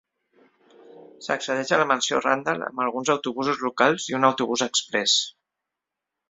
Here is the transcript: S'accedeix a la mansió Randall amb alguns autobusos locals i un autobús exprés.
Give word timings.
S'accedeix 1.25 1.73
a 1.75 1.79
la 1.81 1.85
mansió 1.91 2.21
Randall 2.21 2.63
amb 2.69 2.81
alguns 2.87 3.13
autobusos 3.15 3.61
locals 3.67 4.09
i 4.13 4.17
un 4.21 4.27
autobús 4.31 4.65
exprés. 4.69 5.17